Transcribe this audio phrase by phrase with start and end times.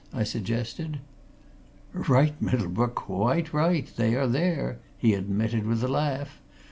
[0.11, 0.97] I suggested.
[1.93, 6.41] "Right, Middlebrook, quite right there they are!" he admitted with a laugh.